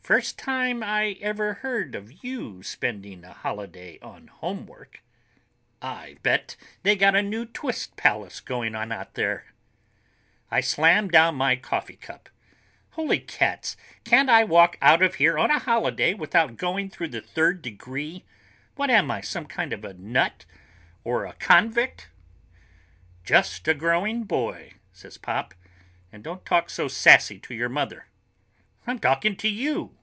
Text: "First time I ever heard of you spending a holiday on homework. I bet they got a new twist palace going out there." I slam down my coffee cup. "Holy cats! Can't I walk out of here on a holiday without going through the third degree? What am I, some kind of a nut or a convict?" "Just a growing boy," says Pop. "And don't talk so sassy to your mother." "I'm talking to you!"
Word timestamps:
"First 0.00 0.38
time 0.38 0.82
I 0.82 1.18
ever 1.20 1.52
heard 1.60 1.94
of 1.94 2.24
you 2.24 2.62
spending 2.62 3.22
a 3.26 3.34
holiday 3.34 3.98
on 4.00 4.28
homework. 4.28 5.02
I 5.82 6.16
bet 6.22 6.56
they 6.82 6.96
got 6.96 7.14
a 7.14 7.20
new 7.20 7.44
twist 7.44 7.94
palace 7.98 8.40
going 8.40 8.74
out 8.74 9.12
there." 9.16 9.52
I 10.50 10.62
slam 10.62 11.08
down 11.08 11.34
my 11.34 11.56
coffee 11.56 11.96
cup. 11.98 12.30
"Holy 12.92 13.18
cats! 13.20 13.76
Can't 14.04 14.30
I 14.30 14.44
walk 14.44 14.78
out 14.80 15.02
of 15.02 15.16
here 15.16 15.38
on 15.38 15.50
a 15.50 15.58
holiday 15.58 16.14
without 16.14 16.56
going 16.56 16.88
through 16.88 17.08
the 17.08 17.20
third 17.20 17.60
degree? 17.60 18.24
What 18.76 18.88
am 18.88 19.10
I, 19.10 19.20
some 19.20 19.44
kind 19.44 19.74
of 19.74 19.84
a 19.84 19.92
nut 19.92 20.46
or 21.04 21.26
a 21.26 21.34
convict?" 21.34 22.08
"Just 23.24 23.68
a 23.68 23.74
growing 23.74 24.22
boy," 24.24 24.72
says 24.90 25.18
Pop. 25.18 25.52
"And 26.10 26.24
don't 26.24 26.46
talk 26.46 26.70
so 26.70 26.88
sassy 26.88 27.38
to 27.40 27.54
your 27.54 27.68
mother." 27.68 28.06
"I'm 28.86 28.98
talking 29.00 29.36
to 29.36 29.48
you!" 29.48 29.96